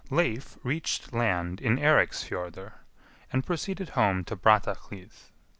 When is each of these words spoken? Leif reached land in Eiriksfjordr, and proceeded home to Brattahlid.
Leif 0.09 0.57
reached 0.63 1.13
land 1.13 1.61
in 1.61 1.77
Eiriksfjordr, 1.77 2.73
and 3.31 3.45
proceeded 3.45 3.89
home 3.89 4.23
to 4.23 4.35
Brattahlid. 4.35 5.11